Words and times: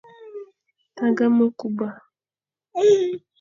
Tagha 0.97 1.25
mekuba. 1.37 1.87